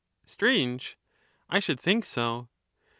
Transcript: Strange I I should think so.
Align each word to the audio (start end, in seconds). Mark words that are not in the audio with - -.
Strange 0.25 0.97
I 1.47 1.57
I 1.57 1.59
should 1.59 1.79
think 1.79 2.05
so. 2.05 2.49